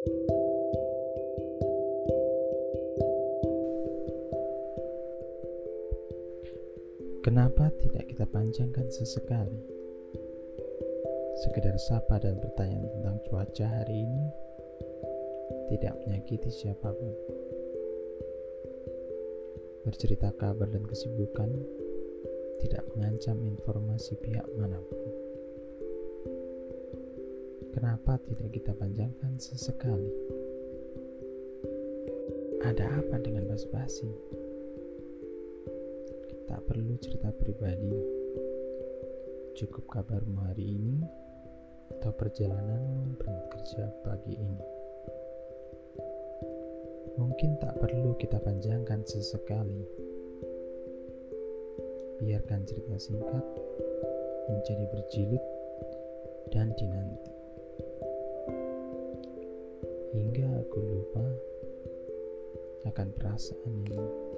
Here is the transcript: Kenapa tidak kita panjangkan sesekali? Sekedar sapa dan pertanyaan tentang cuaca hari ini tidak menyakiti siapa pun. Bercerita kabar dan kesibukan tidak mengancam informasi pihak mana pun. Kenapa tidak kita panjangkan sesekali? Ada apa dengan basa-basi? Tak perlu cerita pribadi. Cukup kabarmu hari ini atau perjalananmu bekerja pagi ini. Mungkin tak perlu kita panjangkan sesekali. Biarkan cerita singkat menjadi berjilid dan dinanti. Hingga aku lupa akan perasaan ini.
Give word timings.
Kenapa 0.00 0.16
tidak 7.84 8.08
kita 8.08 8.24
panjangkan 8.24 8.88
sesekali? 8.88 9.60
Sekedar 11.44 11.76
sapa 11.76 12.16
dan 12.16 12.40
pertanyaan 12.40 12.88
tentang 12.88 13.20
cuaca 13.28 13.66
hari 13.68 14.08
ini 14.08 14.24
tidak 15.68 16.00
menyakiti 16.00 16.48
siapa 16.48 16.96
pun. 16.96 17.12
Bercerita 19.84 20.32
kabar 20.32 20.72
dan 20.72 20.88
kesibukan 20.88 21.52
tidak 22.64 22.88
mengancam 22.96 23.36
informasi 23.44 24.16
pihak 24.24 24.48
mana 24.56 24.80
pun. 24.80 25.19
Kenapa 27.70 28.18
tidak 28.26 28.50
kita 28.50 28.74
panjangkan 28.74 29.38
sesekali? 29.38 30.10
Ada 32.66 32.98
apa 32.98 33.16
dengan 33.22 33.46
basa-basi? 33.46 34.10
Tak 36.50 36.66
perlu 36.66 36.98
cerita 36.98 37.30
pribadi. 37.30 37.94
Cukup 39.54 39.86
kabarmu 39.86 40.50
hari 40.50 40.66
ini 40.66 40.98
atau 41.94 42.10
perjalananmu 42.10 43.22
bekerja 43.22 43.86
pagi 44.02 44.34
ini. 44.34 44.62
Mungkin 47.22 47.54
tak 47.62 47.78
perlu 47.78 48.18
kita 48.18 48.42
panjangkan 48.42 49.06
sesekali. 49.06 49.86
Biarkan 52.18 52.66
cerita 52.66 52.98
singkat 52.98 53.46
menjadi 54.50 54.84
berjilid 54.90 55.44
dan 56.50 56.74
dinanti. 56.74 56.99
Hingga 60.10 60.48
aku 60.66 60.78
lupa 60.82 61.26
akan 62.90 63.08
perasaan 63.14 63.72
ini. 63.86 64.29